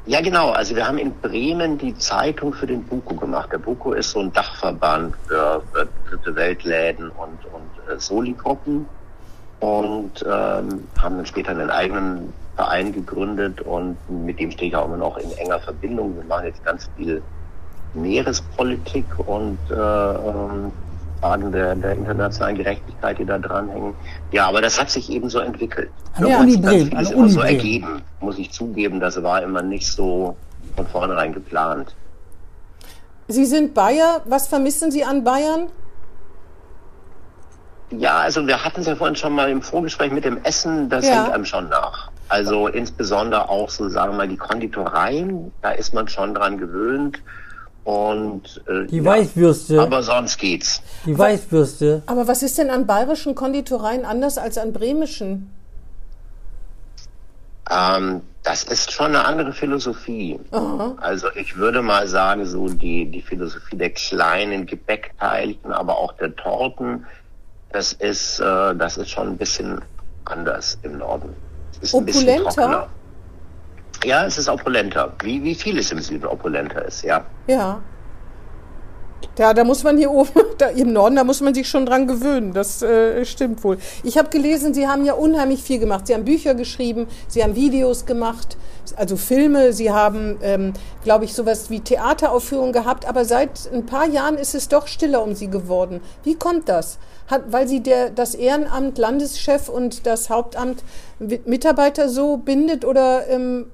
[0.06, 0.52] Ja, genau.
[0.52, 3.50] Also wir haben in Bremen die Zeitung für den BUKO gemacht.
[3.52, 8.86] Der BUKO ist so ein Dachverband für, für dritte Weltläden und, und äh, Soli-Gruppen
[9.60, 14.86] und ähm, haben dann später einen eigenen Verein gegründet und mit dem stehe ich auch
[14.86, 16.16] immer noch in enger Verbindung.
[16.18, 17.22] Wir machen jetzt ganz viel
[17.94, 20.72] Meerespolitik und äh, ähm,
[21.22, 23.94] Fragen der, der internationalen Gerechtigkeit, die da dranhängen.
[24.32, 25.90] Ja, aber das hat sich eben so entwickelt.
[26.16, 26.40] An der.
[26.40, 26.98] Uni Hat sich Bremen.
[26.98, 29.00] An der Uni so ergeben, muss ich zugeben.
[29.00, 30.36] Das war immer nicht so
[30.76, 31.96] von vornherein geplant.
[33.28, 34.22] Sie sind Bayer.
[34.26, 35.68] Was vermissen Sie an Bayern?
[37.92, 41.08] Ja, also wir hatten es ja vorhin schon mal im Vorgespräch mit dem Essen, das
[41.08, 41.24] Ja.
[41.24, 42.10] hängt einem schon nach.
[42.30, 47.20] Also insbesondere auch so, sagen wir mal, die Konditoreien, da ist man schon dran gewöhnt.
[47.84, 49.82] Und äh, Die ja, Weißwürste.
[49.82, 50.82] Aber sonst geht's.
[51.06, 52.04] Die Weißwürste.
[52.06, 55.50] Aber was ist denn an bayerischen Konditoreien anders als an bremischen?
[57.70, 60.40] Ähm, das ist schon eine andere Philosophie.
[61.02, 66.36] Also ich würde mal sagen, so die, die Philosophie der kleinen Gebäckteilchen, aber auch der
[66.36, 67.06] Torten,
[67.72, 69.82] das ist, äh, das ist schon ein bisschen
[70.26, 71.36] anders im Norden.
[71.82, 72.50] Ist Opulenter?
[72.50, 72.88] trockener.
[74.04, 75.14] Ja, es ist opulenter.
[75.24, 77.26] Wie, wie vieles im Süden opulenter ist, ja.
[77.48, 77.82] Ja.
[79.38, 82.08] Ja, da muss man hier oben, da im Norden, da muss man sich schon dran
[82.08, 82.54] gewöhnen.
[82.54, 83.78] Das äh, stimmt wohl.
[84.04, 86.08] Ich habe gelesen, Sie haben ja unheimlich viel gemacht.
[86.08, 88.58] Sie haben Bücher geschrieben, Sie haben Videos gemacht,
[88.96, 89.74] also Filme.
[89.74, 93.08] Sie haben, ähm, glaube ich, sowas wie Theateraufführungen gehabt.
[93.08, 96.02] Aber seit ein paar Jahren ist es doch stiller um Sie geworden.
[96.24, 96.98] Wie kommt das?
[97.28, 100.84] Hat, weil Sie der, das Ehrenamt Landeschef und das Hauptamt
[101.20, 103.68] Mitarbeiter so bindet oder ähm,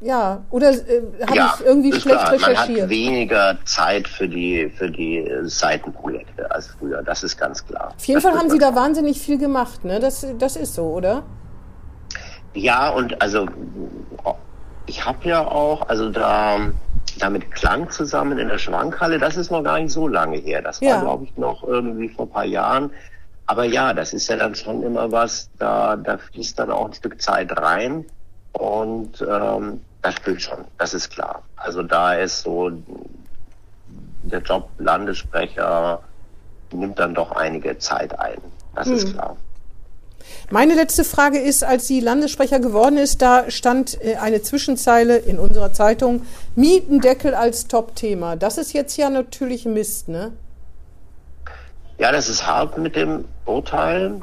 [0.00, 2.30] ja, oder äh, habe ja, ich irgendwie schlecht klar.
[2.32, 2.82] Man recherchiert?
[2.82, 7.02] hat weniger Zeit für die, für die äh, Seitenprojekte als früher.
[7.02, 7.94] Das ist ganz klar.
[7.96, 9.98] Auf jeden Das Fall haben man Sie da wahnsinnig viel gemacht, ne?
[10.00, 11.22] Das, das ist so, oder?
[12.54, 13.46] Ja, und also
[14.86, 16.58] ich habe ja auch, also da,
[17.30, 20.62] mit Klang zusammen in der Schwankhalle, das ist noch gar nicht so lange her.
[20.62, 21.00] Das war, Ja.
[21.00, 22.90] glaube ich, noch irgendwie vor ein paar Jahren.
[23.46, 26.92] Aber ja, das ist ja dann schon immer was, da, da fließt dann auch ein
[26.94, 28.04] Stück Zeit rein.
[28.52, 31.42] Und ähm, das stimmt schon, das ist klar.
[31.56, 32.70] Also da ist so
[34.22, 36.00] der Job Landessprecher
[36.72, 38.38] nimmt dann doch einige Zeit ein.
[38.74, 39.36] Das ist klar.
[40.50, 45.38] Meine letzte Frage ist, als sie Landessprecher geworden ist, da stand äh, eine Zwischenzeile in
[45.38, 46.22] unserer Zeitung,
[46.54, 48.36] Mietendeckel als Top-Thema.
[48.36, 50.32] Das ist jetzt ja natürlich Mist, ne?
[51.98, 54.20] Ja, das ist hart mit dem Urteil.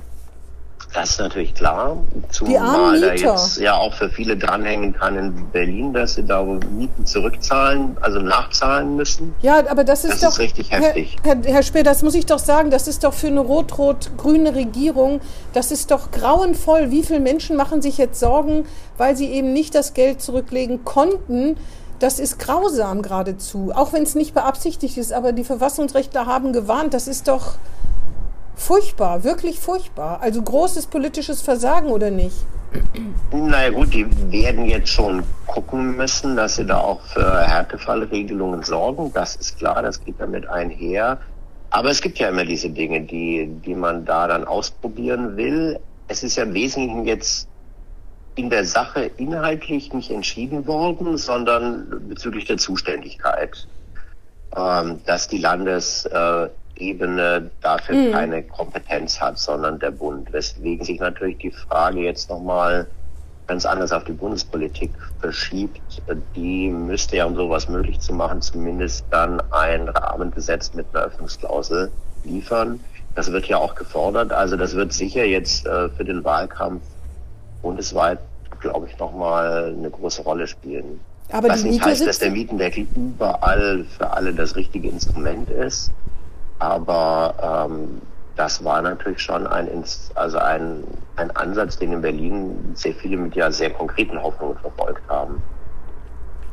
[0.93, 1.97] Das ist natürlich klar.
[2.29, 7.05] Zumal da jetzt ja auch für viele dranhängen kann in Berlin, dass sie da Mieten
[7.05, 9.33] zurückzahlen, also nachzahlen müssen.
[9.41, 10.29] Ja, aber das ist Das doch.
[10.29, 11.15] ist richtig Herr, heftig.
[11.23, 15.19] Herr, Herr Speer, das muss ich doch sagen, das ist doch für eine rot-rot-grüne Regierung,
[15.53, 16.91] das ist doch grauenvoll.
[16.91, 18.65] Wie viele Menschen machen sich jetzt Sorgen,
[18.97, 21.57] weil sie eben nicht das Geld zurücklegen konnten?
[21.99, 26.93] Das ist grausam geradezu, auch wenn es nicht beabsichtigt ist, aber die Verfassungsrechtler haben gewarnt,
[26.93, 27.53] das ist doch
[28.63, 30.21] furchtbar, wirklich furchtbar.
[30.21, 32.35] Also großes politisches Versagen oder nicht?
[33.31, 39.11] Naja gut, die werden jetzt schon gucken müssen, dass sie da auch für Härtefallregelungen sorgen.
[39.13, 41.19] Das ist klar, das geht damit einher.
[41.69, 45.79] Aber es gibt ja immer diese Dinge, die, die man da dann ausprobieren will.
[46.07, 47.47] Es ist ja im Wesentlichen jetzt
[48.35, 53.67] in der Sache inhaltlich nicht entschieden worden, sondern bezüglich der Zuständigkeit,
[54.55, 55.37] ähm, dass die
[56.75, 58.11] Landesebene dafür mhm.
[58.11, 60.31] keine Kompetenz hat, sondern der Bund.
[60.33, 62.87] Weswegen sich natürlich die Frage jetzt nochmal
[63.47, 65.81] ganz anders auf die Bundespolitik verschiebt.
[66.35, 71.91] Die müsste ja, um sowas möglich zu machen, zumindest dann ein Rahmengesetz mit einer Öffnungsklausel
[72.23, 72.79] liefern.
[73.15, 74.31] Das wird ja auch gefordert.
[74.31, 76.81] Also das wird sicher jetzt äh, für den Wahlkampf
[77.61, 78.19] bundesweit,
[78.59, 80.99] glaube ich, nochmal eine große Rolle spielen.
[81.29, 85.91] Aber Was nicht heißt, dass der Mietendeckel überall für alle das richtige Instrument ist.
[86.63, 88.01] Aber ähm,
[88.37, 89.67] das war natürlich schon ein,
[90.15, 90.85] also ein,
[91.17, 95.43] ein Ansatz, den in Berlin sehr viele mit ja sehr konkreten Hoffnungen verfolgt haben.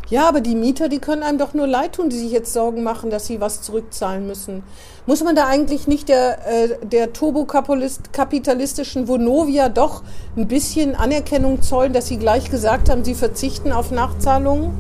[0.09, 2.83] Ja, aber die Mieter, die können einem doch nur leid tun, die sich jetzt Sorgen
[2.83, 4.65] machen, dass sie was zurückzahlen müssen.
[5.07, 10.03] Muss man da eigentlich nicht der, äh, der turbokapitalistischen Vonovia doch
[10.37, 14.73] ein bisschen Anerkennung zollen, dass sie gleich gesagt haben, sie verzichten auf Nachzahlungen?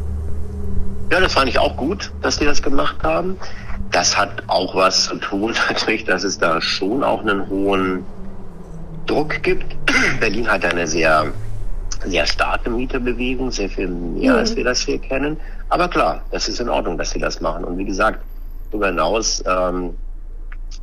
[1.12, 3.38] Ja, das fand ich auch gut, dass sie das gemacht haben.
[3.90, 8.04] Das hat auch was zu tun, natürlich, dass es da schon auch einen hohen
[9.06, 9.76] Druck gibt.
[10.20, 11.32] Berlin hat eine sehr
[12.06, 14.38] sehr starke Mieterbewegung, sehr viel mehr, mhm.
[14.38, 15.36] als wir das hier kennen.
[15.68, 17.64] Aber klar, das ist in Ordnung, dass sie das machen.
[17.64, 18.20] Und wie gesagt,
[18.70, 19.94] darüber hinaus ähm,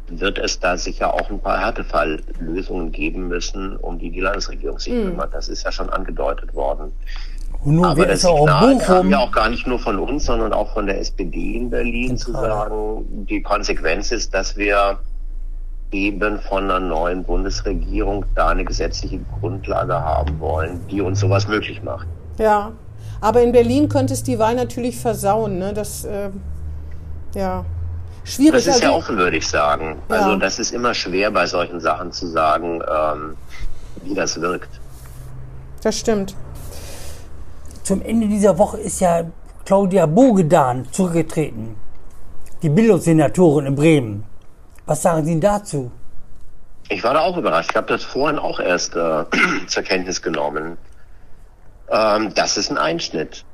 [0.07, 4.93] wird es da sicher auch ein paar Härtefalllösungen geben müssen, um die die Landesregierung sich
[4.93, 5.09] mhm.
[5.09, 5.33] kümmert.
[5.33, 6.91] Das ist ja schon angedeutet worden.
[7.63, 10.73] Und nun Aber das Signal kam ja auch gar nicht nur von uns, sondern auch
[10.73, 14.99] von der SPD in Berlin zu sagen, die Konsequenz ist, dass wir
[15.91, 21.81] eben von einer neuen Bundesregierung da eine gesetzliche Grundlage haben wollen, die uns sowas möglich
[21.81, 22.07] macht.
[22.37, 22.73] Ja,
[23.21, 25.57] aber in Berlin könnte es die Wahl natürlich versauen.
[25.57, 25.73] Ne?
[25.73, 26.29] Das, äh,
[27.33, 27.65] ja,
[28.23, 28.53] schwierig.
[28.53, 29.97] Das ist also, ja offen, würde ich sagen.
[30.09, 30.15] Ja.
[30.15, 33.37] Also das ist immer schwer bei solchen Sachen zu sagen, ähm,
[34.03, 34.69] wie das wirkt.
[35.81, 36.35] Das stimmt.
[37.87, 39.23] Zum Ende dieser Woche ist ja
[39.63, 41.77] Claudia Bogedan zurückgetreten,
[42.61, 44.25] die Bildungssenatorin in Bremen.
[44.85, 45.89] Was sagen Sie dazu?
[46.89, 47.69] Ich war da auch überrascht.
[47.71, 49.23] Ich habe das vorhin auch erst äh,
[49.67, 50.77] zur Kenntnis genommen.
[51.89, 53.45] Ähm, das ist ein Einschnitt.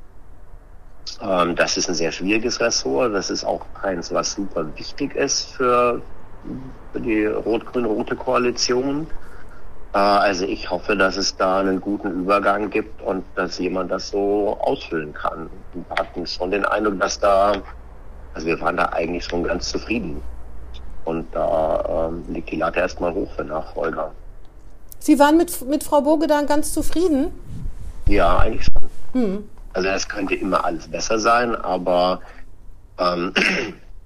[1.21, 3.13] Ähm, das ist ein sehr schwieriges Ressort.
[3.13, 6.01] Das ist auch eins, was super wichtig ist für,
[6.95, 9.05] die rot-grün-rote Koalition.
[9.93, 14.09] Äh, also ich hoffe, dass es da einen guten Übergang gibt und dass jemand das
[14.09, 15.49] so ausfüllen kann.
[15.73, 17.53] Wir hatten schon den Eindruck, dass da,
[18.33, 20.21] also wir waren da eigentlich schon ganz zufrieden
[21.05, 24.11] und da ähm, liegt die Latte erstmal hoch für Nachfolger.
[24.99, 27.31] Sie waren mit, mit Frau Boge dann ganz zufrieden?
[28.07, 29.21] Ja, eigentlich schon.
[29.21, 29.49] Hm.
[29.73, 32.21] Also es könnte immer alles besser sein, aber
[32.97, 33.33] ähm,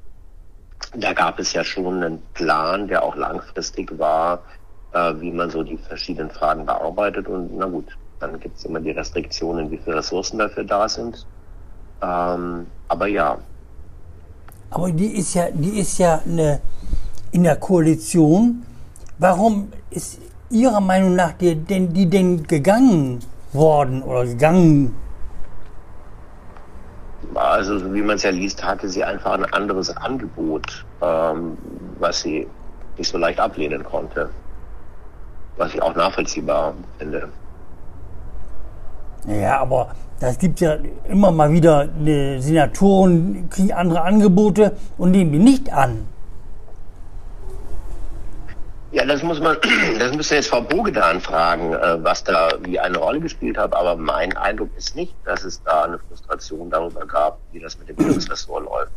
[0.96, 4.40] da gab es ja schon einen Plan, der auch langfristig war,
[4.94, 7.28] äh, wie man so die verschiedenen Fragen bearbeitet.
[7.28, 11.26] Und na gut, dann gibt es immer die Restriktionen, wie viele Ressourcen dafür da sind.
[12.02, 13.38] Ähm, aber ja.
[14.70, 16.62] Aber die ist ja, die ist ja eine
[17.32, 18.64] in der Koalition.
[19.20, 20.20] Warum ist
[20.50, 23.20] Ihrer Meinung nach die denn, die denn gegangen
[23.54, 24.96] worden oder gegangen?
[27.34, 31.58] Also wie man es ja liest, hatte sie einfach ein anderes Angebot, ähm,
[32.00, 32.48] was sie
[32.98, 34.30] nicht so leicht ablehnen konnte.
[35.58, 37.30] Was ich auch nachvollziehbar finde.
[39.28, 39.90] Ja, aber
[40.20, 40.78] das gibt ja
[41.10, 41.90] immer mal wieder,
[42.40, 46.08] Senatoren kriegen andere Angebote und nehmen die nicht an.
[48.92, 49.58] Ja, das muss man,
[50.00, 53.76] das müsste jetzt Frau Bogedan fragen, äh, was da wie eine Rolle gespielt hat.
[53.76, 57.90] Aber mein Eindruck ist nicht, dass es da eine Frustration darüber gab, wie das mit
[57.90, 58.92] dem Bildungsressort läuft.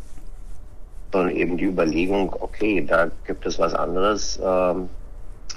[1.11, 4.89] Sondern eben die Überlegung, okay, da gibt es was anderes, ähm,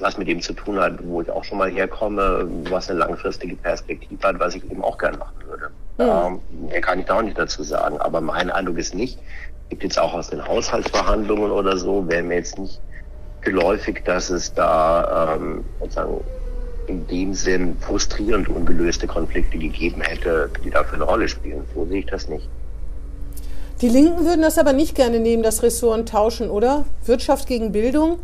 [0.01, 3.57] was mit dem zu tun hat, wo ich auch schon mal herkomme, was eine langfristige
[3.57, 5.71] Perspektive hat, was ich eben auch gern machen würde.
[5.99, 6.41] Mhm.
[6.59, 7.99] Ähm, mehr kann ich da auch nicht dazu sagen.
[7.99, 9.19] Aber mein Eindruck ist nicht,
[9.69, 12.81] gibt jetzt auch aus den Haushaltsverhandlungen oder so, wäre mir jetzt nicht
[13.41, 16.21] geläufig, dass es da ähm, sozusagen
[16.87, 21.65] in dem Sinn frustrierend ungelöste Konflikte gegeben hätte, die dafür eine Rolle spielen.
[21.75, 22.49] So sehe ich das nicht.
[23.81, 26.85] Die Linken würden das aber nicht gerne nehmen, das Ressort tauschen, oder?
[27.05, 28.19] Wirtschaft gegen Bildung?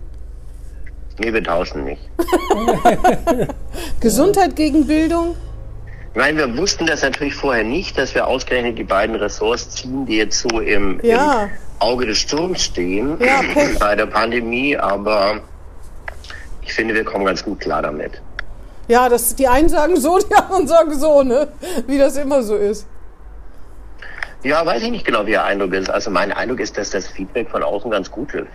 [1.20, 2.00] Nee, wir tauschen nicht.
[4.00, 5.36] Gesundheit gegen Bildung?
[6.14, 10.16] Nein, wir wussten das natürlich vorher nicht, dass wir ausgerechnet die beiden Ressorts ziehen, die
[10.16, 11.44] jetzt so im, ja.
[11.44, 13.42] im Auge des Sturms stehen ja,
[13.78, 15.42] bei der Pandemie, aber
[16.62, 18.22] ich finde, wir kommen ganz gut klar damit.
[18.88, 21.48] Ja, das, die einen sagen so, die anderen sagen so, ne?
[21.86, 22.86] Wie das immer so ist.
[24.42, 25.90] Ja, weiß ich nicht genau, wie Ihr Eindruck ist.
[25.90, 28.48] Also mein Eindruck ist, dass das Feedback von außen ganz gut ist.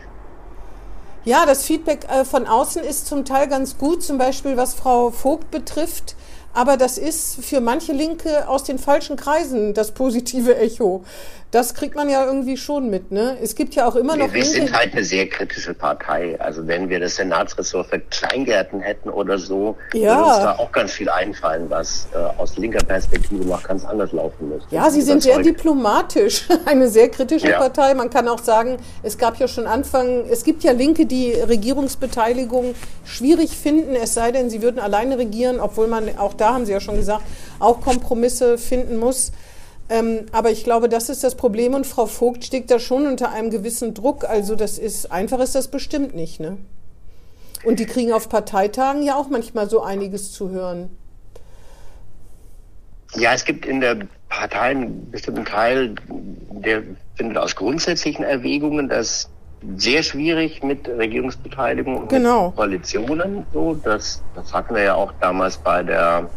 [1.26, 5.10] Ja, das Feedback äh, von außen ist zum Teil ganz gut, zum Beispiel was Frau
[5.10, 6.16] Vogt betrifft.
[6.56, 11.04] Aber das ist für manche Linke aus den falschen Kreisen das positive Echo.
[11.52, 13.12] Das kriegt man ja irgendwie schon mit.
[13.12, 13.38] Ne?
[13.42, 14.28] Es gibt ja auch immer noch.
[14.34, 16.36] Wir, wir sind halt eine sehr kritische Partei.
[16.40, 20.18] Also wenn wir das Senatsressort für Kleingärten hätten oder so, Ja.
[20.18, 24.12] würde uns da auch ganz viel einfallen, was äh, aus linker Perspektive noch ganz anders
[24.12, 24.68] laufen müsste.
[24.76, 27.60] Ja, sie sind sehr diplomatisch, eine sehr kritische Ja.
[27.60, 27.94] Partei.
[27.94, 32.76] Man kann auch sagen, es gab ja schon Anfang, es gibt ja Linke, die Regierungsbeteiligung
[33.06, 36.72] schwierig finden, es sei denn, sie würden alleine regieren, obwohl man, auch da haben sie
[36.72, 37.24] ja schon gesagt,
[37.60, 39.32] auch Kompromisse finden muss.
[39.88, 43.32] Ähm, aber ich glaube, das ist das Problem und Frau Vogt steckt da schon unter
[43.32, 44.24] einem gewissen Druck.
[44.24, 46.58] Also das ist, einfach ist das bestimmt nicht, ne?
[47.64, 50.90] Und die kriegen auf Parteitagen ja auch manchmal so einiges zu hören.
[53.16, 56.84] Ja, es gibt in der Partei einen bestimmten Teil, der
[57.16, 59.30] findet aus grundsätzlichen Erwägungen das
[59.78, 62.52] sehr schwierig mit Regierungsbeteiligung und Genau.
[62.52, 63.46] Koalitionen.
[63.54, 66.30] So, das, das hatten wir ja auch damals bei der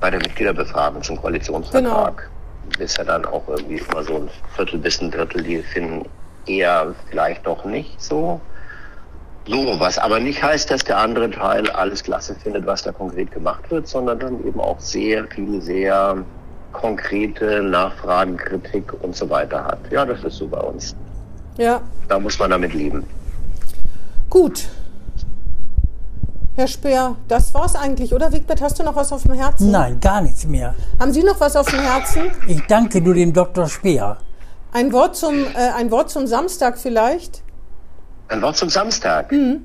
[0.00, 2.30] bei der Mitgliederbefragung zum Koalitionsvertrag.
[2.78, 6.06] Ist ja dann auch irgendwie immer so ein Viertel bis ein Drittel, die finden
[6.46, 8.40] eher vielleicht doch nicht so.
[9.46, 13.30] So, was aber nicht heißt, dass der andere Teil alles klasse findet, was da konkret
[13.32, 16.18] gemacht wird, sondern dann eben auch sehr viele, sehr
[16.72, 19.78] konkrete Nachfragen, Kritik und so weiter hat.
[19.90, 20.94] Ja, das ist so bei uns.
[21.56, 23.04] Ja, Da muss man damit leben.
[24.28, 24.68] Gut.
[26.56, 28.32] Herr Speer, das war's eigentlich, oder?
[28.32, 29.70] Wigbert, hast du noch was auf dem Herzen?
[29.70, 30.74] Nein, gar nichts mehr.
[30.98, 32.30] Haben Sie noch was auf dem Herzen?
[32.48, 33.68] Ich danke nur dem Dr.
[33.68, 34.18] Speer.
[34.72, 37.42] Ein Wort zum, äh, ein Wort zum Samstag vielleicht?
[38.28, 39.32] Ein Wort zum Samstag.
[39.32, 39.62] Mhm.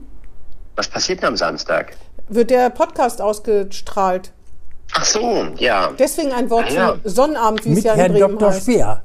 [0.75, 1.95] Was passiert denn am Samstag?
[2.29, 4.31] Wird der Podcast ausgestrahlt?
[4.93, 5.91] Ach so, ja.
[5.99, 6.93] Deswegen ein Wort Ah, ja.
[7.03, 8.49] zum Sonnabend, wie es Mit ja in Herrn Bremen Dr.
[8.51, 8.61] heißt.
[8.61, 9.03] Speer.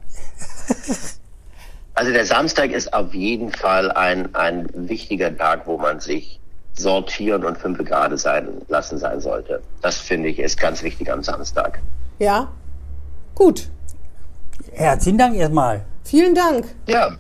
[2.01, 6.41] Also der Samstag ist auf jeden Fall ein, ein wichtiger Tag, wo man sich
[6.73, 9.61] sortieren und fünf gerade sein lassen sein sollte.
[9.83, 11.79] Das finde ich ist ganz wichtig am Samstag.
[12.19, 12.49] Ja?
[13.35, 13.69] Gut.
[14.73, 15.85] Herzlichen Dank erstmal.
[16.03, 16.75] Vielen Dank.
[16.87, 17.11] Ja,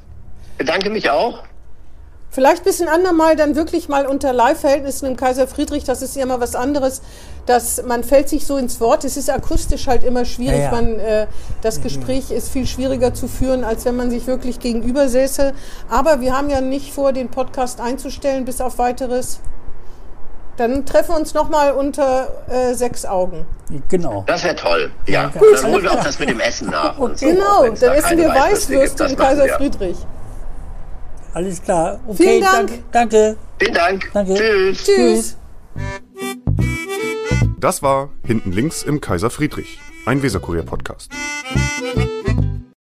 [0.56, 1.42] bedanke mich auch.
[2.32, 5.82] Vielleicht bis ein andermal dann wirklich mal unter Live-Verhältnissen im Kaiser Friedrich.
[5.82, 7.02] Das ist ja immer was anderes.
[7.46, 9.02] dass man fällt sich so ins Wort.
[9.04, 10.58] Es ist akustisch halt immer schwierig.
[10.58, 10.70] Ja, ja.
[10.70, 11.26] Man, äh,
[11.62, 15.52] das Gespräch ist viel schwieriger zu führen, als wenn man sich wirklich gegenüber säße.
[15.88, 19.40] Aber wir haben ja nicht vor, den Podcast einzustellen, bis auf weiteres.
[20.58, 23.46] Dann treffen wir uns nochmal unter äh, sechs Augen.
[23.88, 24.22] Genau.
[24.28, 24.92] Das wäre toll.
[25.06, 25.42] Ja, Gut.
[25.56, 26.98] dann holen wir auch das mit dem Essen nach.
[26.98, 29.54] Und so, Genau, wenn's da dann essen wir Weißwürste im Kaiser wir.
[29.54, 29.96] Friedrich.
[31.32, 32.00] Alles klar.
[32.06, 32.70] Okay, Vielen Dank.
[32.92, 33.36] Danke.
[33.58, 34.10] Vielen Dank.
[34.12, 34.34] Danke.
[34.34, 34.84] Tschüss.
[34.84, 35.36] Tschüss.
[37.58, 41.10] Das war Hinten links im Kaiser Friedrich, ein Weserkurier-Podcast.